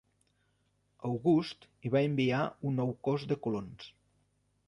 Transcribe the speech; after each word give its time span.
August 1.09 1.67
hi 1.85 1.91
va 1.97 2.03
enviar 2.09 2.41
un 2.71 2.75
nou 2.83 2.93
cos 3.09 3.29
de 3.33 3.37
colons. 3.49 3.93